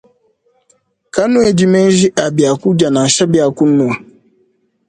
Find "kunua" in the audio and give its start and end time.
3.57-3.95